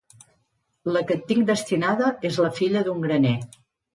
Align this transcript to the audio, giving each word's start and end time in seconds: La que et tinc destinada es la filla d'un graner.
La 0.95 1.03
que 1.09 1.17
et 1.17 1.27
tinc 1.31 1.43
destinada 1.49 2.09
es 2.29 2.39
la 2.45 2.51
filla 2.61 2.83
d'un 2.89 3.05
graner. 3.07 3.37